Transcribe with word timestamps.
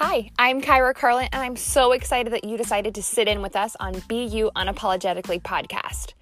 Hi, 0.00 0.30
I'm 0.38 0.62
Kyra 0.62 0.94
Carlin, 0.94 1.28
and 1.32 1.42
I'm 1.42 1.56
so 1.56 1.90
excited 1.90 2.32
that 2.32 2.44
you 2.44 2.56
decided 2.56 2.94
to 2.94 3.02
sit 3.02 3.26
in 3.26 3.42
with 3.42 3.56
us 3.56 3.74
on 3.80 4.00
Be 4.06 4.26
You 4.26 4.52
Unapologetically 4.54 5.42
podcast. 5.42 6.12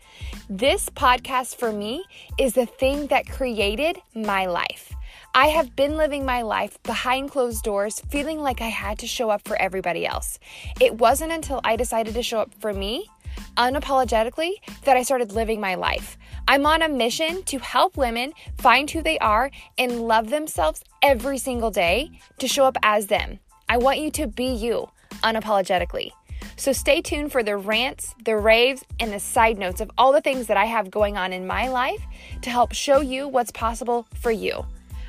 This 0.48 0.88
podcast 0.88 1.56
for 1.56 1.70
me 1.70 2.02
is 2.38 2.54
the 2.54 2.64
thing 2.64 3.08
that 3.08 3.28
created 3.28 3.98
my 4.14 4.46
life. 4.46 4.94
I 5.34 5.48
have 5.48 5.76
been 5.76 5.98
living 5.98 6.24
my 6.24 6.40
life 6.40 6.82
behind 6.84 7.32
closed 7.32 7.64
doors, 7.64 8.00
feeling 8.08 8.40
like 8.40 8.62
I 8.62 8.68
had 8.68 8.98
to 9.00 9.06
show 9.06 9.28
up 9.28 9.46
for 9.46 9.60
everybody 9.60 10.06
else. 10.06 10.38
It 10.80 10.94
wasn't 10.94 11.32
until 11.32 11.60
I 11.62 11.76
decided 11.76 12.14
to 12.14 12.22
show 12.22 12.38
up 12.38 12.54
for 12.58 12.72
me 12.72 13.10
unapologetically 13.58 14.52
that 14.84 14.96
I 14.96 15.02
started 15.02 15.32
living 15.32 15.60
my 15.60 15.74
life. 15.74 16.16
I'm 16.48 16.64
on 16.64 16.80
a 16.80 16.88
mission 16.88 17.42
to 17.42 17.58
help 17.58 17.98
women 17.98 18.32
find 18.56 18.90
who 18.90 19.02
they 19.02 19.18
are 19.18 19.50
and 19.76 20.08
love 20.08 20.30
themselves 20.30 20.82
every 21.02 21.36
single 21.36 21.70
day 21.70 22.18
to 22.38 22.48
show 22.48 22.64
up 22.64 22.78
as 22.82 23.08
them. 23.08 23.38
I 23.68 23.78
want 23.78 23.98
you 23.98 24.12
to 24.12 24.28
be 24.28 24.46
you 24.46 24.88
unapologetically. 25.24 26.10
So 26.56 26.72
stay 26.72 27.00
tuned 27.00 27.32
for 27.32 27.42
the 27.42 27.56
rants, 27.56 28.14
the 28.24 28.36
raves, 28.36 28.84
and 29.00 29.12
the 29.12 29.18
side 29.18 29.58
notes 29.58 29.80
of 29.80 29.90
all 29.98 30.12
the 30.12 30.20
things 30.20 30.46
that 30.46 30.56
I 30.56 30.66
have 30.66 30.88
going 30.88 31.16
on 31.16 31.32
in 31.32 31.48
my 31.48 31.68
life 31.68 32.00
to 32.42 32.50
help 32.50 32.72
show 32.72 33.00
you 33.00 33.26
what's 33.26 33.50
possible 33.50 34.06
for 34.20 34.30
you. 34.30 34.64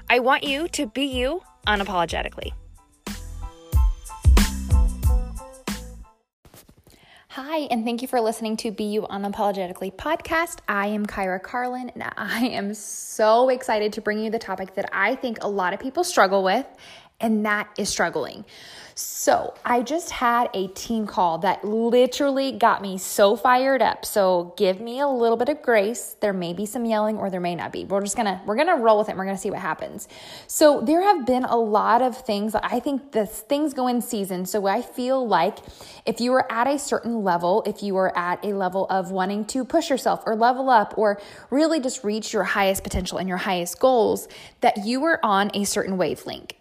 I 0.09 0.19
want 0.19 0.43
you 0.43 0.67
to 0.69 0.87
be 0.87 1.05
you 1.05 1.43
unapologetically. 1.67 2.51
Hi, 7.29 7.67
and 7.69 7.85
thank 7.85 8.01
you 8.01 8.07
for 8.07 8.19
listening 8.19 8.57
to 8.57 8.71
Be 8.71 8.85
You 8.85 9.03
Unapologetically 9.03 9.95
podcast. 9.95 10.57
I 10.67 10.87
am 10.87 11.05
Kyra 11.05 11.39
Carlin, 11.39 11.91
and 11.91 12.11
I 12.17 12.47
am 12.47 12.73
so 12.73 13.49
excited 13.49 13.93
to 13.93 14.01
bring 14.01 14.17
you 14.17 14.31
the 14.31 14.39
topic 14.39 14.73
that 14.73 14.89
I 14.91 15.13
think 15.13 15.37
a 15.41 15.47
lot 15.47 15.71
of 15.71 15.79
people 15.79 16.03
struggle 16.03 16.43
with, 16.43 16.65
and 17.19 17.45
that 17.45 17.69
is 17.77 17.89
struggling. 17.89 18.45
So, 18.99 19.53
I 19.63 19.83
just 19.83 20.09
had 20.09 20.49
a 20.55 20.69
team 20.69 21.05
call 21.05 21.37
that 21.39 21.63
literally 21.63 22.51
got 22.51 22.81
me 22.81 22.97
so 22.97 23.35
fired 23.35 23.79
up. 23.79 24.05
So, 24.05 24.55
give 24.57 24.81
me 24.81 24.99
a 24.99 25.07
little 25.07 25.37
bit 25.37 25.49
of 25.49 25.61
grace. 25.61 26.15
There 26.19 26.33
may 26.33 26.53
be 26.53 26.65
some 26.65 26.83
yelling 26.83 27.17
or 27.17 27.29
there 27.29 27.39
may 27.39 27.53
not 27.53 27.71
be. 27.71 27.85
We're 27.85 28.01
just 28.01 28.15
going 28.15 28.25
to 28.25 28.41
we're 28.47 28.55
going 28.55 28.67
to 28.67 28.81
roll 28.81 28.97
with 28.97 29.07
it. 29.07 29.11
And 29.11 29.19
we're 29.19 29.25
going 29.25 29.35
to 29.35 29.41
see 29.41 29.51
what 29.51 29.59
happens. 29.59 30.07
So, 30.47 30.81
there 30.81 31.03
have 31.03 31.27
been 31.27 31.43
a 31.43 31.57
lot 31.57 32.01
of 32.01 32.17
things. 32.17 32.55
I 32.55 32.79
think 32.79 33.11
this 33.11 33.41
things 33.41 33.75
go 33.75 33.87
in 33.87 34.01
season. 34.01 34.47
So, 34.47 34.65
I 34.65 34.81
feel 34.81 35.27
like 35.27 35.59
if 36.07 36.19
you 36.19 36.33
are 36.33 36.51
at 36.51 36.65
a 36.65 36.79
certain 36.79 37.23
level, 37.23 37.61
if 37.67 37.83
you 37.83 37.97
are 37.97 38.17
at 38.17 38.43
a 38.43 38.53
level 38.55 38.87
of 38.89 39.11
wanting 39.11 39.45
to 39.45 39.63
push 39.63 39.91
yourself 39.91 40.23
or 40.25 40.35
level 40.35 40.71
up 40.71 40.95
or 40.97 41.21
really 41.51 41.79
just 41.79 42.03
reach 42.03 42.33
your 42.33 42.45
highest 42.45 42.81
potential 42.81 43.19
and 43.19 43.29
your 43.29 43.37
highest 43.37 43.77
goals, 43.77 44.27
that 44.61 44.85
you 44.85 45.03
are 45.03 45.19
on 45.23 45.51
a 45.53 45.65
certain 45.65 45.97
wavelength. 45.97 46.53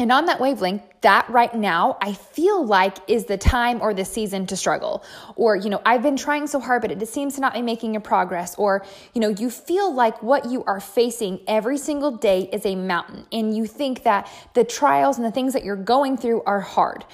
And 0.00 0.10
on 0.10 0.24
that 0.24 0.40
wavelength, 0.40 0.82
that 1.02 1.28
right 1.28 1.54
now 1.54 1.98
I 2.00 2.14
feel 2.14 2.64
like 2.64 2.96
is 3.06 3.26
the 3.26 3.36
time 3.36 3.82
or 3.82 3.92
the 3.92 4.06
season 4.06 4.46
to 4.46 4.56
struggle. 4.56 5.04
Or, 5.36 5.56
you 5.56 5.68
know, 5.68 5.82
I've 5.84 6.02
been 6.02 6.16
trying 6.16 6.46
so 6.46 6.58
hard, 6.58 6.80
but 6.80 6.90
it 6.90 7.06
seems 7.06 7.34
to 7.34 7.42
not 7.42 7.52
be 7.52 7.60
making 7.60 7.96
a 7.96 8.00
progress. 8.00 8.54
Or, 8.54 8.82
you 9.12 9.20
know, 9.20 9.28
you 9.28 9.50
feel 9.50 9.92
like 9.92 10.22
what 10.22 10.50
you 10.50 10.64
are 10.64 10.80
facing 10.80 11.40
every 11.46 11.76
single 11.76 12.12
day 12.12 12.48
is 12.50 12.64
a 12.64 12.76
mountain. 12.76 13.26
And 13.30 13.54
you 13.54 13.66
think 13.66 14.04
that 14.04 14.26
the 14.54 14.64
trials 14.64 15.18
and 15.18 15.26
the 15.26 15.30
things 15.30 15.52
that 15.52 15.64
you're 15.64 15.76
going 15.76 16.16
through 16.16 16.44
are 16.44 16.60
hard 16.60 17.04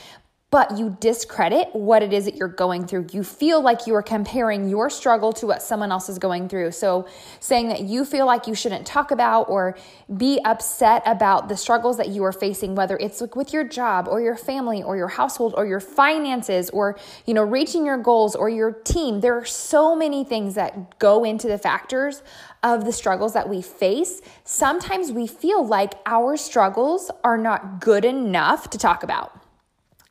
but 0.56 0.78
you 0.78 0.96
discredit 1.00 1.68
what 1.74 2.02
it 2.02 2.14
is 2.14 2.24
that 2.24 2.34
you're 2.34 2.48
going 2.48 2.86
through. 2.86 3.06
You 3.12 3.22
feel 3.22 3.60
like 3.60 3.86
you 3.86 3.94
are 3.94 4.02
comparing 4.02 4.70
your 4.70 4.88
struggle 4.88 5.30
to 5.34 5.46
what 5.46 5.60
someone 5.60 5.92
else 5.92 6.08
is 6.08 6.18
going 6.18 6.48
through. 6.48 6.70
So, 6.70 7.06
saying 7.40 7.68
that 7.68 7.82
you 7.82 8.06
feel 8.06 8.24
like 8.24 8.46
you 8.46 8.54
shouldn't 8.54 8.86
talk 8.86 9.10
about 9.10 9.50
or 9.50 9.76
be 10.16 10.40
upset 10.46 11.02
about 11.04 11.50
the 11.50 11.58
struggles 11.58 11.98
that 11.98 12.08
you 12.08 12.24
are 12.24 12.32
facing, 12.32 12.74
whether 12.74 12.96
it's 12.96 13.22
with 13.34 13.52
your 13.52 13.64
job 13.64 14.08
or 14.08 14.22
your 14.22 14.34
family 14.34 14.82
or 14.82 14.97
your 14.97 15.08
household 15.08 15.53
or 15.58 15.66
your 15.66 15.78
finances 15.78 16.70
or, 16.70 16.98
you 17.26 17.34
know, 17.34 17.42
reaching 17.42 17.84
your 17.84 17.98
goals 17.98 18.34
or 18.34 18.48
your 18.48 18.72
team. 18.72 19.20
There 19.20 19.36
are 19.36 19.44
so 19.44 19.94
many 19.94 20.25
things 20.25 20.54
that 20.54 20.98
go 20.98 21.22
into 21.22 21.48
the 21.48 21.58
factors 21.58 22.22
of 22.62 22.86
the 22.86 22.92
struggles 22.92 23.34
that 23.34 23.47
we 23.47 23.60
face. 23.60 24.22
Sometimes 24.44 25.12
we 25.12 25.26
feel 25.26 25.66
like 25.66 25.92
our 26.06 26.34
struggles 26.38 27.10
are 27.22 27.36
not 27.36 27.78
good 27.78 28.06
enough 28.06 28.70
to 28.70 28.78
talk 28.78 29.02
about. 29.02 29.45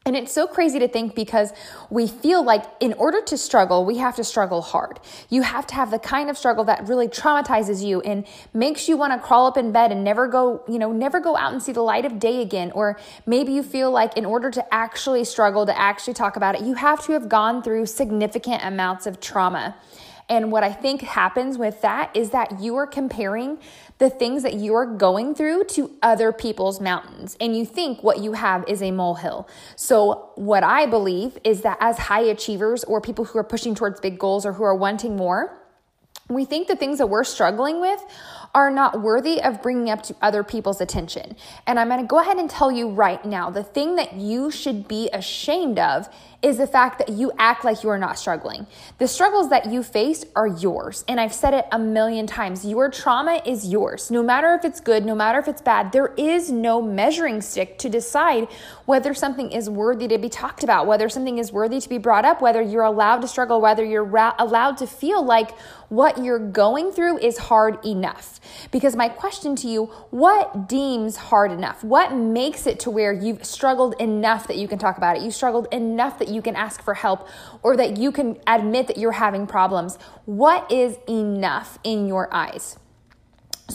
And 0.08 0.16
it's 0.16 0.32
so 0.32 0.46
crazy 0.46 0.78
to 0.78 0.88
think 0.88 1.16
because 1.16 1.52
we 1.90 2.06
feel 2.06 2.46
like 2.46 2.64
in 2.80 2.94
order 2.94 3.24
to 3.24 3.40
struggle, 3.40 3.86
we 3.86 3.98
have 3.98 4.16
to 4.18 4.24
struggle 4.24 4.62
hard. 4.62 5.00
You 5.32 5.42
have 5.42 5.66
to 5.66 5.74
have 5.74 5.90
the 5.90 5.98
kind 5.98 6.30
of 6.30 6.38
struggle 6.38 6.64
that 6.66 6.88
really 6.88 7.08
traumatizes 7.08 7.84
you 7.84 8.02
and 8.02 8.24
makes 8.54 8.88
you 8.88 8.98
want 8.98 9.14
to 9.14 9.28
crawl 9.28 9.48
up 9.48 9.58
in 9.58 9.72
bed 9.72 9.92
and 9.92 10.04
never 10.04 10.28
go, 10.28 10.64
you 10.68 10.78
know, 10.78 10.92
never 10.92 11.20
go 11.20 11.36
out 11.36 11.54
and 11.54 11.64
see 11.64 11.72
the 11.72 11.82
light 11.82 12.06
of 12.06 12.20
day 12.20 12.44
again. 12.44 12.70
Or 12.74 13.00
maybe 13.26 13.54
you 13.54 13.64
feel 13.64 13.90
like 13.90 14.16
in 14.16 14.26
order 14.26 14.52
to 14.52 14.72
actually 14.72 15.24
struggle, 15.24 15.66
to 15.66 15.76
actually 15.76 16.14
talk 16.14 16.36
about 16.36 16.54
it, 16.54 16.62
you 16.62 16.76
have 16.76 17.04
to 17.06 17.14
have 17.14 17.28
gone 17.28 17.64
through 17.64 17.88
significant 17.88 18.64
amounts 18.64 19.08
of 19.08 19.20
trauma. 19.20 19.76
And 20.30 20.52
what 20.52 20.64
I 20.64 20.72
think 20.72 21.02
happens 21.02 21.58
with 21.58 21.82
that 21.82 22.16
is 22.16 22.32
that 22.32 22.60
you 22.60 22.76
are 22.78 22.88
comparing 22.88 23.60
the 23.98 24.10
things 24.10 24.44
that 24.44 24.56
you 24.56 24.76
are 24.76 24.86
going 24.86 25.34
through 25.34 25.64
to 25.66 25.92
other 26.02 26.32
people's 26.32 26.82
mountains. 26.82 27.38
And 27.40 27.56
you 27.56 27.66
think 27.66 28.04
what 28.04 28.20
you 28.20 28.34
have 28.34 28.66
is 28.68 28.82
a 28.82 28.92
molehill. 28.92 29.48
So, 29.76 30.32
what 30.36 30.64
I 30.64 30.86
believe 30.86 31.38
is 31.44 31.62
that 31.62 31.78
as 31.80 31.98
high 31.98 32.24
achievers 32.24 32.84
or 32.84 33.00
people 33.00 33.26
who 33.26 33.40
are 33.40 33.44
pushing 33.44 33.76
towards 33.76 34.00
big 34.00 34.20
goals 34.20 34.46
or 34.46 34.54
who 34.54 34.64
are 34.64 34.76
wanting 34.76 35.16
more, 35.16 35.65
we 36.30 36.44
think 36.44 36.68
the 36.68 36.76
things 36.76 36.98
that 36.98 37.08
we're 37.08 37.24
struggling 37.24 37.80
with 37.80 38.04
are 38.56 38.72
not 38.72 39.02
worthy 39.02 39.42
of 39.42 39.62
bringing 39.62 39.92
up 39.92 40.02
to 40.02 40.16
other 40.22 40.44
people's 40.44 40.82
attention. 40.82 41.36
And 41.68 41.80
I'm 41.80 41.90
going 41.90 42.02
to 42.02 42.08
go 42.08 42.20
ahead 42.20 42.38
and 42.38 42.50
tell 42.50 42.72
you 42.72 42.90
right 42.90 43.24
now 43.24 43.52
the 43.52 43.64
thing 43.64 43.96
that 43.98 44.14
you 44.14 44.50
should 44.50 44.88
be 44.88 45.10
ashamed 45.14 45.78
of 45.78 46.10
is 46.42 46.58
the 46.58 46.68
fact 46.68 47.00
that 47.00 47.10
you 47.10 47.32
act 47.38 47.66
like 47.66 47.84
you 47.84 47.90
are 47.90 47.98
not 47.98 48.18
struggling. 48.20 48.68
The 48.98 49.08
struggles 49.08 49.50
that 49.50 49.66
you 49.72 49.82
face 49.84 50.24
are 50.36 50.48
yours. 50.48 51.04
And 51.08 51.20
I've 51.20 51.34
said 51.34 51.54
it 51.54 51.66
a 51.72 51.80
million 51.80 52.28
times. 52.28 52.64
Your 52.64 52.90
trauma 52.90 53.42
is 53.46 53.68
yours. 53.68 54.12
No 54.12 54.22
matter 54.22 54.54
if 54.54 54.64
it's 54.64 54.80
good, 54.80 55.06
no 55.06 55.16
matter 55.16 55.40
if 55.40 55.48
it's 55.48 55.62
bad, 55.62 55.92
there 55.92 56.14
is 56.18 56.52
no 56.52 56.82
measuring 56.82 57.42
stick 57.42 57.78
to 57.80 57.90
decide 57.90 58.48
whether 58.86 59.14
something 59.14 59.52
is 59.52 59.70
worthy 59.70 60.08
to 60.08 60.18
be 60.18 60.30
talked 60.30 60.64
about, 60.64 60.86
whether 60.86 61.10
something 61.10 61.40
is 61.40 61.52
worthy 61.52 61.80
to 61.80 61.90
be 61.90 61.98
brought 61.98 62.26
up, 62.26 62.42
whether 62.42 62.62
you're 62.62 62.84
allowed 62.84 63.22
to 63.22 63.28
struggle, 63.28 63.60
whether 63.60 63.84
you're 63.84 64.04
ra- 64.04 64.36
allowed 64.38 64.78
to 64.78 64.88
feel 64.88 65.26
like 65.26 65.52
what 65.90 66.24
you're 66.24 66.40
going 66.40 66.92
through 66.92 67.20
is 67.20 67.38
hard 67.38 67.84
enough. 67.86 68.40
Because 68.72 68.96
my 68.96 69.10
question 69.10 69.56
to 69.58 69.68
you, 69.68 69.86
what 70.10 70.68
deems 70.68 71.16
hard 71.16 71.52
enough? 71.52 71.84
What 71.84 72.14
makes 72.14 72.68
it 72.68 72.80
to 72.82 72.92
where 72.92 73.14
you've 73.14 73.46
struggled 73.46 73.96
enough 74.00 74.48
that 74.48 74.58
you 74.58 74.68
can 74.68 74.80
talk 74.80 74.98
about 74.98 75.18
it? 75.18 75.24
You 75.24 75.32
struggled 75.32 75.68
enough 75.72 76.20
that 76.20 76.30
you 76.30 76.42
can 76.42 76.56
ask 76.56 76.82
for 76.82 76.94
help 76.94 77.28
or 77.64 77.78
that 77.78 77.98
you 77.98 78.12
can 78.12 78.38
admit 78.48 78.88
that 78.88 78.98
you're 78.98 79.12
having 79.12 79.48
problems. 79.48 79.98
What 80.26 80.72
is 80.72 80.98
enough 81.08 81.80
in 81.84 82.08
your 82.08 82.34
eyes? 82.34 82.78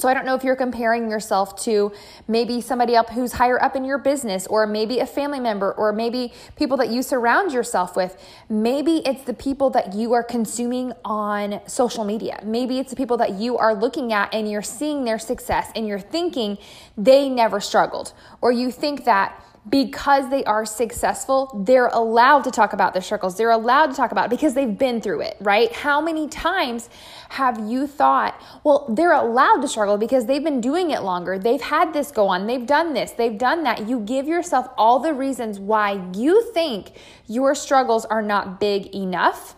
So 0.00 0.08
I 0.08 0.14
don't 0.14 0.24
know 0.24 0.34
if 0.34 0.42
you're 0.42 0.56
comparing 0.56 1.10
yourself 1.10 1.62
to 1.64 1.92
maybe 2.26 2.62
somebody 2.62 2.96
up 2.96 3.10
who's 3.10 3.32
higher 3.32 3.62
up 3.62 3.76
in 3.76 3.84
your 3.84 3.98
business 3.98 4.46
or 4.46 4.66
maybe 4.66 5.00
a 5.00 5.06
family 5.06 5.40
member 5.40 5.72
or 5.72 5.92
maybe 5.92 6.32
people 6.56 6.78
that 6.78 6.88
you 6.88 7.02
surround 7.02 7.52
yourself 7.52 7.96
with. 7.96 8.16
Maybe 8.48 9.02
it's 9.06 9.24
the 9.24 9.34
people 9.34 9.68
that 9.70 9.92
you 9.92 10.14
are 10.14 10.22
consuming 10.22 10.94
on 11.04 11.60
social 11.66 12.04
media. 12.04 12.40
Maybe 12.42 12.78
it's 12.78 12.88
the 12.88 12.96
people 12.96 13.18
that 13.18 13.34
you 13.34 13.58
are 13.58 13.74
looking 13.74 14.10
at 14.14 14.32
and 14.32 14.50
you're 14.50 14.62
seeing 14.62 15.04
their 15.04 15.18
success 15.18 15.70
and 15.76 15.86
you're 15.86 16.00
thinking 16.00 16.56
they 16.96 17.28
never 17.28 17.60
struggled 17.60 18.14
or 18.40 18.52
you 18.52 18.70
think 18.70 19.04
that 19.04 19.44
because 19.68 20.30
they 20.30 20.42
are 20.44 20.64
successful, 20.64 21.62
they're 21.66 21.88
allowed 21.88 22.44
to 22.44 22.50
talk 22.50 22.72
about 22.72 22.94
their 22.94 23.02
struggles. 23.02 23.36
They're 23.36 23.50
allowed 23.50 23.86
to 23.86 23.94
talk 23.94 24.10
about 24.10 24.26
it 24.26 24.30
because 24.30 24.54
they've 24.54 24.78
been 24.78 25.00
through 25.00 25.20
it, 25.20 25.36
right? 25.40 25.70
How 25.72 26.00
many 26.00 26.28
times 26.28 26.88
have 27.28 27.68
you 27.68 27.86
thought, 27.86 28.40
well, 28.64 28.86
they're 28.88 29.12
allowed 29.12 29.60
to 29.60 29.68
struggle 29.68 29.98
because 29.98 30.26
they've 30.26 30.42
been 30.42 30.62
doing 30.62 30.90
it 30.90 31.02
longer. 31.02 31.38
They've 31.38 31.60
had 31.60 31.92
this 31.92 32.10
go 32.10 32.28
on. 32.28 32.46
They've 32.46 32.66
done 32.66 32.94
this. 32.94 33.10
They've 33.12 33.36
done 33.36 33.62
that. 33.64 33.86
You 33.86 34.00
give 34.00 34.26
yourself 34.26 34.68
all 34.78 34.98
the 34.98 35.12
reasons 35.12 35.58
why 35.58 36.02
you 36.14 36.50
think 36.52 36.92
your 37.26 37.54
struggles 37.54 38.06
are 38.06 38.22
not 38.22 38.60
big 38.60 38.94
enough. 38.94 39.56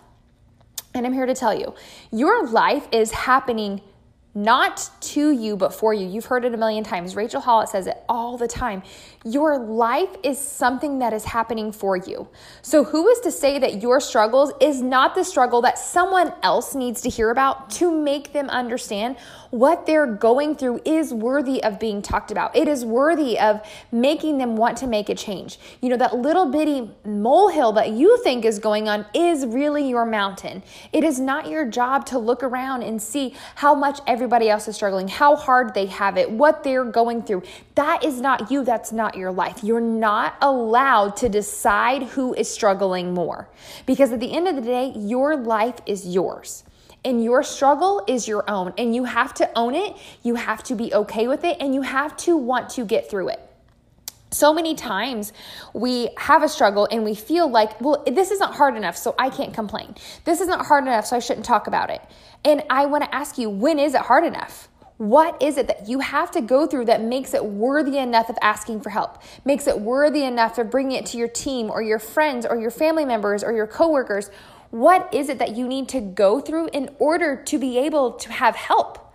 And 0.95 1.07
I'm 1.07 1.13
here 1.13 1.27
to 1.27 1.35
tell 1.35 1.59
you, 1.59 1.75
your 2.11 2.47
life 2.49 2.89
is 2.93 3.13
happening 3.13 3.81
not 4.35 4.91
to 5.01 5.31
you, 5.31 5.57
but 5.57 5.75
for 5.75 5.93
you. 5.93 6.07
You've 6.07 6.25
heard 6.25 6.45
it 6.45 6.55
a 6.55 6.57
million 6.57 6.85
times. 6.85 7.15
Rachel 7.15 7.41
Hollis 7.41 7.73
says 7.73 7.87
it 7.87 8.03
all 8.09 8.39
the 8.39 8.49
time. 8.49 8.83
Your 9.25 9.59
life 9.59 10.09
is 10.23 10.39
something 10.39 11.01
that 11.01 11.13
is 11.13 11.25
happening 11.25 11.71
for 11.71 11.97
you. 11.97 12.29
So, 12.63 12.83
who 12.83 13.09
is 13.09 13.21
to 13.21 13.31
say 13.31 13.59
that 13.59 13.83
your 13.83 14.01
struggles 14.01 14.53
is 14.61 14.81
not 14.81 15.15
the 15.15 15.23
struggle 15.23 15.61
that 15.63 15.79
someone 15.79 16.33
else 16.43 16.75
needs 16.75 17.03
to 17.03 17.11
hear 17.11 17.31
about 17.31 17.71
to 17.73 17.95
make 17.95 18.33
them 18.33 18.49
understand 18.49 19.17
what 19.51 19.85
they're 19.85 20.07
going 20.07 20.57
through 20.57 20.81
is 20.87 21.13
worthy 21.13 21.63
of 21.63 21.79
being 21.79 22.01
talked 22.01 22.31
about? 22.31 22.57
It 22.57 22.69
is 22.69 22.85
worthy 22.85 23.39
of 23.39 23.61
making 23.93 24.39
them 24.39 24.57
want 24.57 24.79
to 24.79 24.87
make 24.87 25.11
a 25.11 25.15
change. 25.15 25.59
You 25.83 25.91
know, 25.91 25.97
that 25.99 26.17
little 26.17 26.51
bitty 26.51 26.91
molehill 27.05 27.73
that 27.73 27.91
you 27.91 28.21
think 28.25 28.45
is 28.47 28.59
going 28.59 28.89
on 28.89 29.05
is 29.15 29.45
really 29.45 29.89
your 29.89 30.07
mountain. 30.07 30.63
It 30.93 31.05
is 31.05 31.21
not 31.21 31.49
your 31.49 31.67
job 31.67 32.07
to 32.07 32.19
look 32.19 32.43
around 32.43 32.83
and 32.83 33.01
see 33.01 33.35
how 33.57 33.75
much 33.75 34.01
every 34.07 34.22
everybody 34.23 34.49
else 34.49 34.69
is 34.69 34.77
struggling, 34.77 35.09
how 35.09 35.35
hard 35.35 35.75
they 35.75 35.87
have 35.87 36.17
it, 36.17 36.31
what 36.31 36.63
they're 36.63 36.85
going 36.85 37.23
through. 37.23 37.43
That 37.75 38.05
is 38.05 38.21
not 38.21 38.53
you. 38.53 38.65
That's 38.65 38.93
not 38.93 39.17
your 39.17 39.33
life. 39.33 39.65
You're 39.65 39.81
not 39.81 40.37
allowed 40.41 41.17
to 41.17 41.29
decide 41.29 42.05
who 42.05 42.33
is 42.33 42.49
struggling 42.49 43.13
more 43.13 43.49
because 43.85 44.13
at 44.13 44.21
the 44.21 44.33
end 44.33 44.47
of 44.47 44.55
the 44.55 44.63
day, 44.63 44.93
your 44.95 45.37
life 45.37 45.81
is 45.87 46.07
yours. 46.07 46.63
And 47.05 47.25
your 47.25 47.43
struggle 47.43 48.05
is 48.07 48.29
your 48.29 48.49
own, 48.49 48.75
and 48.79 48.95
you 48.95 49.03
have 49.03 49.35
to 49.35 49.51
own 49.59 49.75
it. 49.75 49.97
You 50.23 50.37
have 50.37 50.63
to 50.63 50.77
be 50.77 50.95
okay 50.95 51.27
with 51.27 51.43
it, 51.43 51.57
and 51.59 51.75
you 51.75 51.83
have 51.83 52.17
to 52.19 52.37
want 52.37 52.71
to 52.71 52.85
get 52.85 53.11
through 53.11 53.31
it 53.31 53.52
so 54.33 54.53
many 54.53 54.75
times 54.75 55.33
we 55.75 56.09
have 56.17 56.43
a 56.43 56.49
struggle 56.49 56.89
and 56.91 57.05
we 57.05 57.15
feel 57.15 57.49
like, 57.49 57.81
well, 57.81 58.03
this 58.07 58.31
isn't 58.31 58.55
hard 58.55 58.77
enough, 58.77 58.97
so 58.97 59.15
I 59.19 59.31
can't 59.31 59.53
complain. 59.53 59.95
This 60.25 60.41
isn't 60.41 60.67
hard 60.67 60.85
enough, 60.85 61.07
so 61.07 61.17
I 61.17 61.19
shouldn't 61.19 61.47
talk 61.47 61.67
about 61.67 61.91
it. 61.91 62.01
And 62.45 62.63
I 62.71 62.87
want 62.87 63.05
to 63.05 63.15
ask 63.15 63.39
you, 63.39 63.51
when 63.51 63.79
is 63.79 63.95
it 63.95 64.01
hard 64.01 64.25
enough? 64.25 64.69
What 64.97 65.43
is 65.43 65.57
it 65.57 65.67
that 65.67 65.89
you 65.89 66.01
have 66.01 66.31
to 66.33 66.41
go 66.41 66.67
through 66.67 66.85
that 66.87 67.03
makes 67.03 67.35
it 67.35 67.45
worthy 67.45 67.99
enough 67.99 68.29
of 68.29 68.39
asking 68.41 68.81
for 68.83 68.91
help, 68.91 69.23
makes 69.45 69.67
it 69.67 69.81
worthy 69.81 70.23
enough 70.23 70.59
of 70.59 70.71
bringing 70.71 70.97
it 70.97 71.07
to 71.07 71.19
your 71.19 71.29
team 71.29 71.71
or 71.71 71.83
your 71.83 71.99
friends 71.99 72.47
or 72.47 72.57
your 72.57 72.71
family 72.71 73.05
members 73.05 73.43
or 73.43 73.53
your 73.53 73.67
coworkers? 73.67 74.31
What 74.71 75.13
is 75.13 75.29
it 75.29 75.39
that 75.39 75.57
you 75.57 75.69
need 75.69 75.89
to 75.91 76.01
go 76.01 76.41
through 76.41 76.69
in 76.73 76.89
order 76.99 77.37
to 77.37 77.59
be 77.59 77.79
able 77.79 78.13
to 78.13 78.33
have 78.33 78.55
help? 78.55 79.13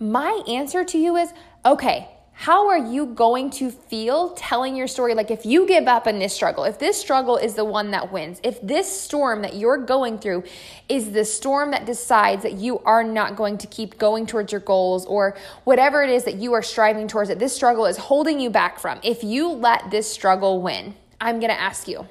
My 0.00 0.42
answer 0.48 0.84
to 0.84 0.98
you 0.98 1.16
is 1.16 1.32
okay, 1.64 2.08
how 2.40 2.68
are 2.68 2.78
you 2.78 3.04
going 3.04 3.50
to 3.50 3.68
feel 3.68 4.28
telling 4.34 4.76
your 4.76 4.86
story? 4.86 5.12
Like, 5.12 5.32
if 5.32 5.44
you 5.44 5.66
give 5.66 5.88
up 5.88 6.06
in 6.06 6.20
this 6.20 6.32
struggle, 6.32 6.62
if 6.62 6.78
this 6.78 6.96
struggle 6.96 7.36
is 7.36 7.56
the 7.56 7.64
one 7.64 7.90
that 7.90 8.12
wins, 8.12 8.38
if 8.44 8.60
this 8.62 8.88
storm 8.88 9.42
that 9.42 9.56
you're 9.56 9.76
going 9.76 10.20
through 10.20 10.44
is 10.88 11.10
the 11.10 11.24
storm 11.24 11.72
that 11.72 11.84
decides 11.84 12.44
that 12.44 12.52
you 12.52 12.78
are 12.84 13.02
not 13.02 13.34
going 13.34 13.58
to 13.58 13.66
keep 13.66 13.98
going 13.98 14.24
towards 14.24 14.52
your 14.52 14.60
goals 14.60 15.04
or 15.06 15.36
whatever 15.64 16.00
it 16.04 16.10
is 16.10 16.22
that 16.26 16.36
you 16.36 16.52
are 16.52 16.62
striving 16.62 17.08
towards, 17.08 17.28
that 17.28 17.40
this 17.40 17.52
struggle 17.52 17.86
is 17.86 17.96
holding 17.96 18.38
you 18.38 18.50
back 18.50 18.78
from, 18.78 19.00
if 19.02 19.24
you 19.24 19.48
let 19.48 19.90
this 19.90 20.08
struggle 20.08 20.62
win, 20.62 20.94
I'm 21.20 21.40
to 21.40 21.60
ask 21.60 21.88
you 21.88 22.06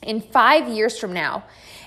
in 0.00 0.22
five 0.22 0.66
years 0.66 0.98
from 0.98 1.12
now, 1.12 1.44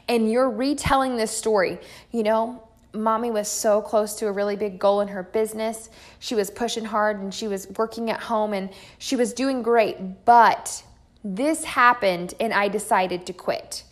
and 0.07 0.31
you're 0.31 0.51
retelling 0.51 1.17
this 1.17 1.35
story, 1.35 1.79
you 2.11 2.21
know, 2.21 2.68
mommy 2.93 3.31
was 3.31 3.47
so 3.47 3.81
close 3.81 4.15
to 4.15 4.27
a 4.27 4.31
really 4.31 4.55
big 4.55 4.79
goal 4.79 5.01
in 5.01 5.07
her 5.09 5.23
business. 5.23 5.89
She 6.19 6.35
was 6.35 6.49
pushing 6.49 6.85
hard 6.85 7.19
and 7.19 7.33
she 7.33 7.47
was 7.47 7.67
working 7.77 8.09
at 8.09 8.19
home 8.19 8.53
and 8.53 8.69
she 8.97 9.15
was 9.15 9.33
doing 9.33 9.61
great. 9.61 10.25
But 10.25 10.83
this 11.23 11.63
happened 11.63 12.33
and 12.39 12.53
I 12.53 12.67
decided 12.67 13.25
to 13.27 13.33
quit. 13.33 13.83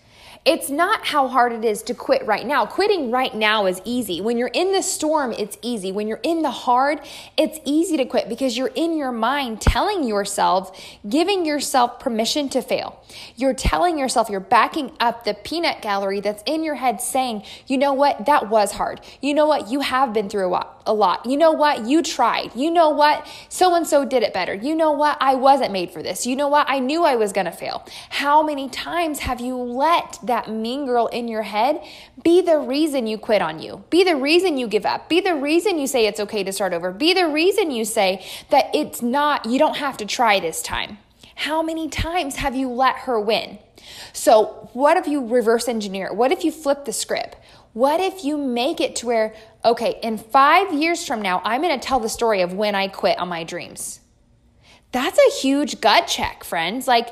It's 0.47 0.69
not 0.69 1.05
how 1.05 1.27
hard 1.27 1.51
it 1.51 1.65
is 1.65 1.83
to 1.83 1.94
quit 1.94 2.25
right 2.25 2.47
now. 2.47 2.65
Quitting 2.65 3.11
right 3.11 3.35
now 3.35 3.65
is 3.65 3.81
easy. 3.83 4.21
When 4.21 4.38
you're 4.38 4.47
in 4.47 4.71
the 4.71 4.81
storm, 4.81 5.33
it's 5.33 5.57
easy. 5.61 5.91
When 5.91 6.07
you're 6.07 6.21
in 6.23 6.41
the 6.41 6.51
hard, 6.51 7.01
it's 7.35 7.59
easy 7.65 7.97
to 7.97 8.05
quit 8.05 8.29
because 8.29 8.57
you're 8.57 8.71
in 8.73 8.95
your 8.95 9.11
mind 9.11 9.59
telling 9.59 10.05
yourself, 10.05 10.71
giving 11.09 11.45
yourself 11.45 11.99
permission 11.99 12.47
to 12.47 12.61
fail. 12.61 13.03
You're 13.35 13.53
telling 13.53 13.99
yourself, 13.99 14.29
you're 14.29 14.39
backing 14.39 14.94
up 15.01 15.25
the 15.25 15.33
peanut 15.33 15.81
gallery 15.81 16.21
that's 16.21 16.44
in 16.45 16.63
your 16.63 16.75
head 16.75 17.01
saying, 17.01 17.43
you 17.67 17.77
know 17.77 17.91
what, 17.91 18.25
that 18.25 18.50
was 18.50 18.71
hard. 18.71 19.01
You 19.21 19.33
know 19.33 19.47
what, 19.47 19.69
you 19.69 19.81
have 19.81 20.13
been 20.13 20.29
through 20.29 20.47
a 20.88 20.93
lot. 20.93 21.25
You 21.25 21.38
know 21.38 21.51
what? 21.51 21.85
You 21.85 22.01
tried. 22.01 22.55
You 22.55 22.71
know 22.71 22.89
what? 22.89 23.27
So 23.50 23.75
and 23.75 23.85
so 23.85 24.05
did 24.05 24.23
it 24.23 24.33
better. 24.33 24.53
You 24.53 24.75
know 24.75 24.91
what? 24.91 25.17
I 25.19 25.35
wasn't 25.35 25.73
made 25.73 25.91
for 25.91 26.01
this. 26.01 26.25
You 26.25 26.35
know 26.35 26.47
what? 26.47 26.67
I 26.69 26.79
knew 26.79 27.03
I 27.03 27.15
was 27.15 27.33
to 27.33 27.51
fail. 27.51 27.85
How 28.09 28.41
many 28.41 28.69
times 28.69 29.19
have 29.19 29.39
you 29.39 29.55
let 29.55 30.17
that 30.23 30.37
mean 30.45 30.86
girl 30.86 31.07
in 31.07 31.28
your 31.28 31.42
head 31.42 31.81
be 32.24 32.42
the 32.42 32.60
reason 32.60 33.07
you 33.07 33.18
quit 33.18 33.42
on 33.42 33.60
you? 33.60 33.84
Be 33.89 34.04
the 34.04 34.16
reason 34.16 34.57
you 34.57 34.68
give 34.68 34.86
up. 34.86 35.10
Be 35.10 35.22
the 35.22 35.36
reason 35.36 35.80
you 35.80 35.88
say 35.88 36.06
it's 36.06 36.19
okay 36.19 36.44
to 36.44 36.51
start 36.51 36.74
over. 36.74 36.92
Be 36.92 37.13
the 37.13 37.28
reason 37.28 37.72
you 37.72 37.86
say 37.86 38.25
that 38.50 38.66
it's 38.74 39.01
not, 39.01 39.45
you 39.45 39.57
don't 39.57 39.78
have 39.78 39.98
to 39.98 40.06
try 40.06 40.39
this 40.39 40.62
time. 40.62 40.98
How 41.36 41.62
many 41.62 41.88
times 41.88 42.38
have 42.38 42.56
you 42.56 42.69
let 42.69 42.95
her 43.00 43.19
win? 43.19 43.60
So, 44.12 44.69
what 44.74 44.98
if 44.98 45.07
you 45.07 45.25
reverse 45.25 45.68
engineer? 45.68 46.13
What 46.13 46.31
if 46.31 46.44
you 46.44 46.51
flip 46.51 46.86
the 46.86 46.94
script? 46.94 47.38
What 47.74 48.00
if 48.00 48.25
you 48.25 48.38
make 48.38 48.81
it 48.81 48.95
to 48.98 49.06
where, 49.06 49.36
okay, 49.63 50.00
in 50.01 50.18
five 50.18 50.74
years 50.74 51.06
from 51.06 51.22
now, 51.22 51.42
I'm 51.45 51.62
to 51.62 51.78
tell 51.78 52.00
the 52.00 52.10
story 52.10 52.42
of 52.42 52.54
when 52.54 52.74
I 52.74 52.88
quit 52.88 53.19
on 53.19 53.30
my 53.30 53.44
dreams? 53.44 54.00
That's 54.92 55.19
a 55.19 55.39
huge 55.39 55.80
gut 55.80 56.07
check, 56.07 56.44
friends. 56.44 56.88
Like, 56.88 57.10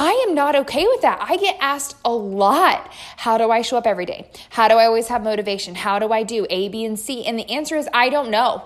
I 0.00 0.24
am 0.28 0.34
not 0.36 0.54
okay 0.54 0.86
with 0.86 1.00
that. 1.02 1.18
I 1.20 1.36
get 1.36 1.56
asked 1.60 1.96
a 2.04 2.12
lot 2.12 2.92
how 3.16 3.36
do 3.36 3.50
I 3.50 3.62
show 3.62 3.76
up 3.76 3.86
every 3.86 4.06
day? 4.06 4.30
How 4.50 4.68
do 4.68 4.74
I 4.74 4.86
always 4.86 5.08
have 5.08 5.24
motivation? 5.24 5.74
How 5.74 5.98
do 5.98 6.12
I 6.12 6.22
do 6.22 6.46
A, 6.48 6.68
B, 6.68 6.84
and 6.84 6.96
C? 6.96 7.26
And 7.26 7.36
the 7.36 7.50
answer 7.50 7.74
is 7.74 7.88
I 7.92 8.08
don't 8.08 8.30
know. 8.30 8.62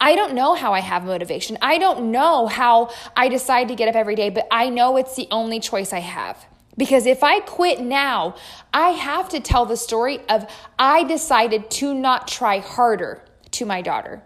I 0.00 0.16
don't 0.16 0.32
know 0.32 0.54
how 0.54 0.72
I 0.72 0.80
have 0.80 1.04
motivation. 1.04 1.58
I 1.60 1.76
don't 1.76 2.10
know 2.10 2.46
how 2.46 2.90
I 3.14 3.28
decide 3.28 3.68
to 3.68 3.74
get 3.74 3.88
up 3.88 3.94
every 3.94 4.14
day, 4.14 4.30
but 4.30 4.48
I 4.50 4.70
know 4.70 4.96
it's 4.96 5.16
the 5.16 5.28
only 5.30 5.60
choice 5.60 5.92
I 5.92 5.98
have. 5.98 6.46
Because 6.78 7.04
if 7.04 7.22
I 7.22 7.40
quit 7.40 7.80
now, 7.82 8.34
I 8.72 8.90
have 8.90 9.28
to 9.30 9.40
tell 9.40 9.66
the 9.66 9.76
story 9.76 10.20
of 10.30 10.50
I 10.78 11.04
decided 11.04 11.70
to 11.72 11.92
not 11.92 12.26
try 12.26 12.58
harder 12.58 13.22
to 13.52 13.66
my 13.66 13.82
daughter. 13.82 14.22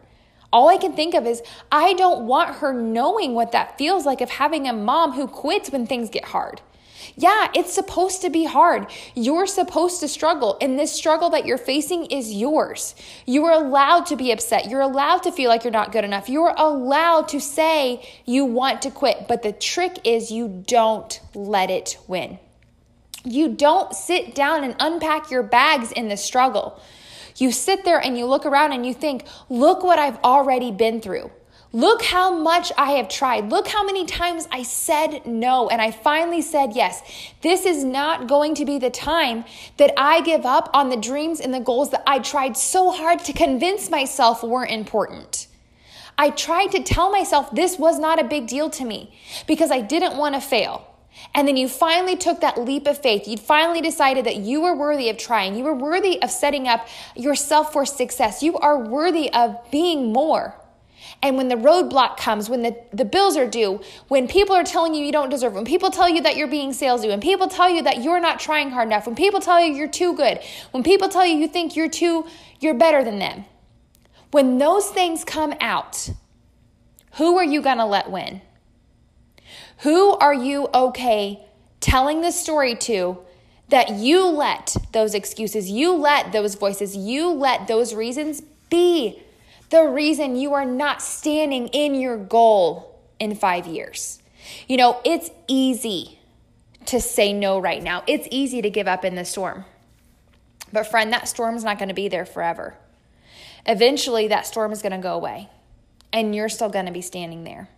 All 0.55 0.69
I 0.69 0.77
can 0.77 0.93
think 0.93 1.15
of 1.15 1.27
is 1.27 1.43
I 1.73 1.95
don't 1.95 2.29
want 2.29 2.59
her 2.59 2.73
knowing 2.73 3.35
what 3.35 3.51
that 3.51 3.77
feels 3.77 4.07
like 4.07 4.21
of 4.21 4.31
having 4.31 4.69
a 4.69 4.73
mom 4.73 5.11
who 5.11 5.27
quits 5.27 5.71
when 5.71 5.85
things 5.85 6.11
get 6.11 6.27
hard. 6.27 6.61
Yeah, 7.17 7.51
it's 7.57 7.75
supposed 7.75 8.23
to 8.23 8.31
be 8.31 8.45
hard. 8.45 8.87
You're 9.17 9.49
supposed 9.49 9.99
to 9.99 10.07
struggle, 10.07 10.57
and 10.61 10.79
this 10.79 10.93
struggle 10.93 11.31
that 11.31 11.45
you're 11.45 11.59
facing 11.59 12.07
is 12.07 12.33
yours. 12.33 12.95
You 13.27 13.45
are 13.47 13.53
allowed 13.53 14.07
to 14.07 14.17
be 14.17 14.31
upset. 14.31 14.71
You're 14.71 14.81
allowed 14.81 15.25
to 15.25 15.33
feel 15.33 15.51
like 15.51 15.65
you're 15.65 15.73
not 15.73 15.91
good 15.91 16.05
enough. 16.05 16.29
You're 16.29 16.55
allowed 16.57 17.27
to 17.31 17.41
say 17.41 18.09
you 18.25 18.45
want 18.45 18.83
to 18.83 18.93
quit, 18.93 19.27
but 19.27 19.43
the 19.43 19.53
trick 19.53 19.99
is 20.05 20.31
you 20.31 20.63
don't 20.69 21.21
let 21.35 21.69
it 21.69 21.99
win. 22.07 22.39
You 23.25 23.49
don't 23.49 23.93
sit 23.93 24.37
down 24.37 24.63
and 24.63 24.77
unpack 24.79 25.33
your 25.33 25.43
bags 25.43 25.91
in 25.91 26.09
the 26.09 26.17
struggle. 26.17 26.81
You 27.37 27.53
sit 27.53 27.85
there 27.85 27.99
and 27.99 28.17
you 28.17 28.27
look 28.27 28.47
around 28.47 28.73
and 28.73 28.87
you 28.87 28.95
think, 28.95 29.27
look 29.49 29.83
what 29.83 29.99
I've 29.99 30.19
already 30.19 30.71
been 30.71 31.01
through. 31.01 31.31
Look 31.73 32.05
how 32.05 32.33
much 32.33 32.71
I 32.79 32.93
have 32.93 33.09
tried. 33.09 33.51
Look 33.51 33.67
how 33.67 33.85
many 33.85 34.07
times 34.07 34.47
I 34.53 34.63
said 34.63 35.27
no 35.27 35.69
and 35.69 35.83
I 35.83 35.91
finally 35.91 36.41
said 36.41 36.77
yes. 36.77 37.03
This 37.43 37.67
is 37.67 37.83
not 37.83 38.29
going 38.29 38.55
to 38.55 38.65
be 38.65 38.79
the 38.79 38.91
time 38.91 39.45
that 39.79 39.93
I 39.97 40.21
give 40.21 40.47
up 40.47 40.71
on 40.73 40.89
the 40.89 40.97
dreams 40.97 41.41
and 41.41 41.53
the 41.53 41.59
goals 41.59 41.91
that 41.91 42.05
I 42.07 42.21
tried 42.21 42.57
so 42.57 42.93
hard 42.93 43.19
to 43.25 43.33
convince 43.33 43.91
myself 43.91 44.45
weren't 44.45 44.71
important. 44.71 45.49
I 46.17 46.31
tried 46.31 46.69
to 46.69 46.83
tell 46.85 47.11
myself 47.11 47.51
this 47.51 47.77
was 47.77 47.99
not 47.99 48.21
a 48.21 48.29
big 48.29 48.47
deal 48.47 48.71
to 48.71 48.85
me 48.85 49.13
because 49.49 49.73
I 49.73 49.81
didn't 49.81 50.17
want 50.17 50.37
to 50.37 50.41
fail. 50.41 50.94
And 51.35 51.49
then 51.49 51.57
you 51.57 51.69
finally 51.69 52.17
took 52.17 52.41
that 52.41 52.59
leap 52.59 52.87
of 52.87 52.99
faith. 52.99 53.27
You 53.27 53.37
finally 53.37 53.81
decided 53.81 54.27
that 54.27 54.37
you 54.37 54.61
were 54.61 54.75
worthy 54.75 55.09
of 55.11 55.19
trying. 55.19 55.57
You 55.57 55.65
were 55.65 55.75
worthy 55.75 56.23
of 56.23 56.31
setting 56.31 56.69
up 56.69 56.87
yourself 57.17 57.73
for 57.73 57.85
success. 57.87 58.43
You 58.43 58.57
are 58.59 58.79
worthy 58.79 59.33
of 59.33 59.57
being 59.71 60.13
more. 60.13 60.55
And 61.23 61.37
when 61.37 61.49
the 61.49 61.57
roadblock 61.57 62.17
comes, 62.17 62.49
when 62.51 62.63
the, 62.63 62.77
the 62.93 63.05
bills 63.05 63.37
are 63.37 63.47
due, 63.47 63.81
when 64.09 64.29
people 64.29 64.55
are 64.55 64.65
telling 64.65 64.95
you 64.95 65.05
you 65.05 65.13
don't 65.13 65.31
deserve, 65.31 65.55
when 65.55 65.65
people 65.65 65.91
tell 65.91 66.09
you 66.09 66.23
that 66.23 66.37
you're 66.37 66.49
being 66.49 66.71
salesy, 66.71 67.09
when 67.09 67.21
people 67.21 67.49
tell 67.49 67.69
you 67.69 67.83
that 67.83 68.03
you're 68.03 68.21
not 68.21 68.41
trying 68.41 68.71
hard 68.71 68.89
enough, 68.89 69.07
when 69.07 69.15
people 69.15 69.41
tell 69.41 69.61
you 69.61 69.75
you're 69.75 69.89
too 69.89 70.15
good, 70.15 70.41
when 70.73 70.83
people 70.83 71.09
tell 71.09 71.25
you 71.25 71.37
you 71.37 71.49
think 71.49 71.77
you're 71.77 71.89
too, 71.89 72.27
you're 72.61 72.75
better 72.75 73.05
than 73.05 73.19
them, 73.19 73.45
when 74.31 74.59
those 74.59 74.89
things 74.91 75.25
come 75.25 75.55
out, 75.61 76.11
who 77.15 77.39
are 77.39 77.45
you 77.45 77.63
going 77.63 77.79
to 77.79 77.85
let 77.85 78.11
win? 78.11 78.41
Who 79.79 80.17
are 80.17 80.35
you 80.35 80.69
okay 80.73 81.45
telling 81.81 82.23
the 82.23 82.31
story 82.31 82.75
to 82.77 83.19
that 83.69 83.91
you 83.91 84.27
let 84.27 84.77
those 84.93 85.15
excuses, 85.15 85.71
you 85.71 85.95
let 85.95 86.33
those 86.33 86.55
voices, 86.55 86.97
you 86.97 87.31
let 87.31 87.67
those 87.67 87.95
reasons 87.95 88.43
be 88.71 89.23
the 89.71 89.87
reason 89.87 90.37
you 90.37 90.55
are 90.55 90.65
not 90.65 91.03
standing 91.03 91.69
in 91.69 91.95
your 91.95 92.17
goal 92.17 93.01
in 93.19 93.35
five 93.35 93.67
years. 93.67 94.21
You 94.69 94.77
know, 94.77 95.01
it's 95.05 95.31
easy 95.49 96.19
to 96.87 97.01
say 97.01 97.33
no 97.33 97.59
right 97.59 97.83
now, 97.83 98.05
it's 98.07 98.29
easy 98.31 98.63
to 98.63 98.71
give 98.71 98.87
up 98.87 99.05
in 99.05 99.15
the 99.15 99.25
storm. 99.25 99.65
But, 100.73 100.87
friend, 100.87 101.13
that 101.13 101.29
storm's 101.29 101.65
not 101.65 101.79
going 101.79 101.89
to 101.89 101.95
be 101.95 102.09
there 102.09 102.27
forever. 102.27 102.75
Eventually, 103.67 104.29
that 104.29 104.47
storm 104.47 104.73
is 104.73 104.83
going 104.83 104.93
to 104.93 104.99
go 104.99 105.15
away, 105.15 105.49
and 106.13 106.35
you're 106.35 106.49
still 106.49 106.69
going 106.69 106.87
to 106.87 106.93
be 106.93 107.01
standing 107.01 107.45
there. 107.45 107.69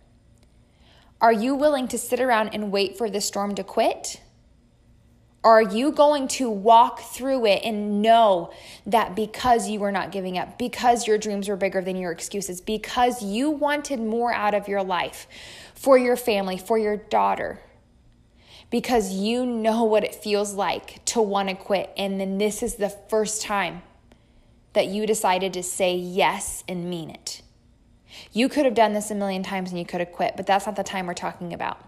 Are 1.19 1.33
you 1.33 1.55
willing 1.55 1.87
to 1.89 1.97
sit 1.97 2.19
around 2.19 2.49
and 2.53 2.71
wait 2.71 2.97
for 2.97 3.09
the 3.09 3.21
storm 3.21 3.55
to 3.55 3.63
quit? 3.63 4.21
Are 5.43 5.61
you 5.61 5.91
going 5.91 6.27
to 6.29 6.49
walk 6.49 6.99
through 6.99 7.45
it 7.45 7.61
and 7.63 8.01
know 8.01 8.51
that 8.85 9.15
because 9.15 9.69
you 9.69 9.79
were 9.79 9.91
not 9.91 10.11
giving 10.11 10.37
up, 10.37 10.59
because 10.59 11.07
your 11.07 11.17
dreams 11.17 11.47
were 11.47 11.55
bigger 11.55 11.81
than 11.81 11.95
your 11.95 12.11
excuses, 12.11 12.59
because 12.59 13.23
you 13.23 13.49
wanted 13.49 13.99
more 13.99 14.33
out 14.33 14.53
of 14.53 14.67
your 14.67 14.83
life 14.83 15.27
for 15.73 15.97
your 15.97 16.17
family, 16.17 16.57
for 16.57 16.77
your 16.77 16.97
daughter, 16.97 17.61
because 18.69 19.13
you 19.13 19.45
know 19.45 19.83
what 19.83 20.03
it 20.03 20.13
feels 20.13 20.53
like 20.53 21.03
to 21.05 21.21
want 21.21 21.49
to 21.49 21.55
quit, 21.55 21.91
and 21.97 22.19
then 22.19 22.37
this 22.37 22.61
is 22.61 22.75
the 22.75 22.89
first 22.89 23.41
time 23.41 23.83
that 24.73 24.87
you 24.87 25.07
decided 25.07 25.53
to 25.53 25.63
say 25.63 25.95
yes 25.95 26.63
and 26.67 26.89
mean 26.89 27.09
it. 27.09 27.41
You 28.37 28.49
could 28.49 28.65
have 28.65 28.75
done 28.75 28.93
this 28.93 29.09
a 29.09 29.15
million 29.15 29.41
times 29.41 29.71
and 29.71 29.79
you 29.79 29.85
could 29.85 29.99
have 29.99 30.11
quit, 30.11 30.37
but 30.37 30.45
that's 30.45 30.67
not 30.67 30.75
the 30.75 30.83
time 30.83 31.07
we're 31.07 31.15
talking 31.15 31.53
about. 31.53 31.79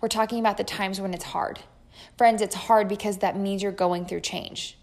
We're 0.00 0.08
talking 0.08 0.40
about 0.40 0.56
the 0.56 0.64
times 0.64 1.00
when 1.00 1.14
it's 1.14 1.26
hard. 1.26 1.60
Friends, 2.18 2.42
it's 2.42 2.56
hard 2.56 2.88
because 2.88 3.18
that 3.18 3.36
means 3.36 3.62
you're 3.62 3.70
going 3.70 4.04
through 4.04 4.22
change. 4.22 4.76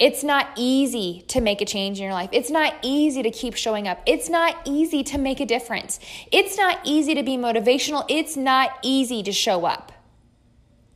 It's 0.00 0.24
not 0.24 0.48
easy 0.56 1.24
to 1.28 1.40
make 1.40 1.60
a 1.60 1.64
change 1.64 1.98
in 1.98 2.04
your 2.04 2.14
life. 2.14 2.30
It's 2.32 2.50
not 2.50 2.74
easy 2.82 3.22
to 3.22 3.30
keep 3.30 3.54
showing 3.54 3.86
up. 3.86 4.02
It's 4.06 4.28
not 4.28 4.56
easy 4.64 5.04
to 5.04 5.18
make 5.18 5.38
a 5.38 5.46
difference. 5.46 6.00
It's 6.32 6.56
not 6.56 6.80
easy 6.82 7.14
to 7.14 7.22
be 7.22 7.36
motivational. 7.36 8.04
It's 8.08 8.36
not 8.36 8.76
easy 8.82 9.22
to 9.22 9.30
show 9.30 9.66
up. 9.66 9.92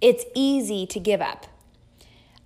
It's 0.01 0.25
easy 0.35 0.85
to 0.89 0.99
give 0.99 1.21
up. 1.21 1.47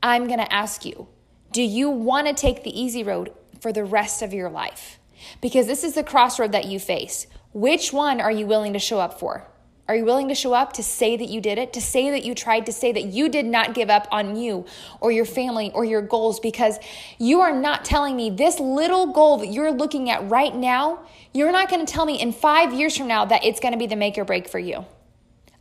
I'm 0.03 0.27
going 0.27 0.41
to 0.41 0.53
ask 0.53 0.85
you 0.85 1.09
do 1.53 1.63
you 1.63 1.89
want 1.89 2.27
to 2.27 2.35
take 2.35 2.65
the 2.65 2.79
easy 2.79 3.03
road 3.03 3.33
for 3.61 3.73
the 3.73 3.83
rest 3.83 4.21
of 4.21 4.35
your 4.35 4.51
life? 4.51 4.99
Because 5.41 5.67
this 5.67 5.85
is 5.85 5.95
the 5.95 6.05
crossroad 6.05 6.53
that 6.53 6.67
you 6.67 6.79
face. 6.79 7.27
Which 7.53 7.93
one 7.93 8.21
are 8.21 8.33
you 8.33 8.47
willing 8.47 8.73
to 8.73 8.79
show 8.79 8.99
up 8.99 9.19
for? 9.19 9.47
Are 9.89 9.97
you 9.97 10.05
willing 10.05 10.29
to 10.29 10.35
show 10.35 10.55
up 10.55 10.75
to 10.75 10.83
say 10.83 11.17
that 11.17 11.29
you 11.29 11.41
did 11.41 11.59
it, 11.59 11.73
to 11.73 11.81
say 11.81 12.11
that 12.11 12.25
you 12.25 12.35
tried, 12.35 12.67
to 12.67 12.73
say 12.73 12.93
that 12.93 13.07
you 13.07 13.29
did 13.29 13.45
not 13.45 13.75
give 13.75 13.91
up 13.91 14.07
on 14.13 14.37
you 14.37 14.65
or 15.01 15.11
your 15.11 15.25
family 15.25 15.73
or 15.75 15.85
your 15.85 16.03
goals? 16.03 16.39
Because 16.39 16.79
you 17.19 17.41
are 17.41 17.53
not 17.53 17.85
telling 17.85 18.17
me 18.17 18.31
this 18.31 18.61
little 18.61 19.13
goal 19.13 19.39
that 19.39 19.49
you're 19.49 19.73
looking 19.73 20.09
at 20.09 20.31
right 20.31 20.55
now, 20.55 21.01
you're 21.35 21.51
not 21.51 21.69
going 21.69 21.85
to 21.85 21.93
tell 21.93 22.07
me 22.07 22.21
in 22.21 22.33
five 22.33 22.73
years 22.73 22.97
from 22.97 23.09
now 23.09 23.25
that 23.25 23.45
it's 23.45 23.59
going 23.59 23.73
to 23.73 23.79
be 23.79 23.87
the 23.87 23.97
make 23.97 24.17
or 24.17 24.25
break 24.25 24.49
for 24.49 24.59
you. 24.59 24.87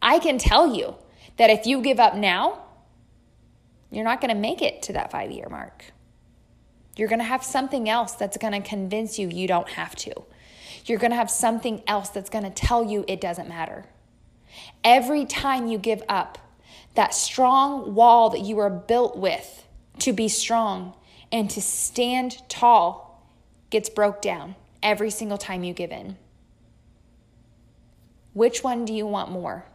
I 0.01 0.19
can 0.19 0.37
tell 0.37 0.75
you 0.75 0.95
that 1.37 1.49
if 1.49 1.65
you 1.65 1.81
give 1.81 1.99
up 1.99 2.15
now, 2.15 2.63
you're 3.89 4.05
not 4.05 4.21
going 4.21 4.33
to 4.33 4.39
make 4.39 4.61
it 4.61 4.83
to 4.83 4.93
that 4.93 5.11
five 5.11 5.31
year 5.31 5.47
mark. 5.49 5.83
You're 6.95 7.07
going 7.07 7.19
to 7.19 7.25
have 7.25 7.43
something 7.43 7.89
else 7.89 8.13
that's 8.13 8.37
going 8.37 8.53
to 8.53 8.67
convince 8.67 9.17
you 9.17 9.29
you 9.29 9.47
don't 9.47 9.69
have 9.69 9.95
to. 9.97 10.13
You're 10.85 10.99
going 10.99 11.11
to 11.11 11.17
have 11.17 11.31
something 11.31 11.83
else 11.87 12.09
that's 12.09 12.29
going 12.29 12.43
to 12.43 12.49
tell 12.49 12.83
you 12.83 13.05
it 13.07 13.21
doesn't 13.21 13.47
matter. 13.47 13.85
Every 14.83 15.25
time 15.25 15.67
you 15.67 15.77
give 15.77 16.03
up, 16.09 16.37
that 16.95 17.13
strong 17.13 17.95
wall 17.95 18.29
that 18.31 18.41
you 18.41 18.57
were 18.57 18.69
built 18.69 19.17
with 19.17 19.65
to 19.99 20.11
be 20.11 20.27
strong 20.27 20.93
and 21.31 21.49
to 21.49 21.61
stand 21.61 22.37
tall 22.49 23.25
gets 23.69 23.89
broke 23.89 24.21
down 24.21 24.55
every 24.83 25.09
single 25.09 25.37
time 25.37 25.63
you 25.63 25.73
give 25.73 25.91
in. 25.91 26.17
Which 28.33 28.63
one 28.63 28.85
do 28.85 28.93
you 28.93 29.05
want 29.05 29.31
more? 29.31 29.65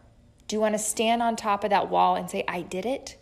Do 0.48 0.56
you 0.56 0.60
want 0.60 0.74
to 0.74 0.78
stand 0.78 1.22
on 1.22 1.36
top 1.36 1.64
of 1.64 1.70
that 1.70 1.90
wall 1.90 2.14
and 2.16 2.30
say, 2.30 2.44
I 2.46 2.62
did 2.62 2.86
it? 2.86 3.16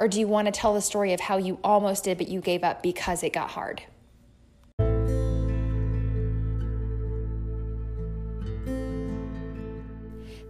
Or 0.00 0.08
do 0.08 0.18
you 0.18 0.26
want 0.26 0.46
to 0.46 0.52
tell 0.52 0.72
the 0.72 0.80
story 0.80 1.12
of 1.12 1.20
how 1.20 1.36
you 1.36 1.58
almost 1.62 2.04
did, 2.04 2.16
but 2.16 2.28
you 2.28 2.40
gave 2.40 2.64
up 2.64 2.82
because 2.82 3.22
it 3.22 3.34
got 3.34 3.50
hard? 3.50 3.82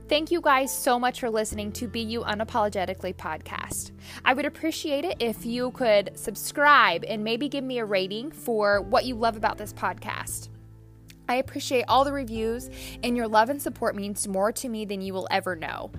Thank 0.08 0.30
you 0.30 0.40
guys 0.40 0.76
so 0.76 0.98
much 0.98 1.20
for 1.20 1.30
listening 1.30 1.72
to 1.72 1.88
Be 1.88 2.00
You 2.00 2.22
Unapologetically 2.22 3.14
podcast. 3.14 3.90
I 4.24 4.34
would 4.34 4.44
appreciate 4.44 5.04
it 5.04 5.16
if 5.20 5.44
you 5.44 5.72
could 5.72 6.10
subscribe 6.14 7.04
and 7.04 7.22
maybe 7.22 7.48
give 7.48 7.64
me 7.64 7.78
a 7.78 7.84
rating 7.84 8.30
for 8.30 8.80
what 8.80 9.04
you 9.04 9.14
love 9.16 9.36
about 9.36 9.58
this 9.58 9.72
podcast. 9.72 10.48
I 11.28 11.36
appreciate 11.36 11.84
all 11.86 12.04
the 12.04 12.12
reviews, 12.12 12.70
and 13.04 13.16
your 13.16 13.28
love 13.28 13.50
and 13.50 13.62
support 13.62 13.94
means 13.94 14.26
more 14.26 14.50
to 14.50 14.68
me 14.68 14.84
than 14.84 15.00
you 15.00 15.14
will 15.14 15.28
ever 15.30 15.54
know. 15.54 15.92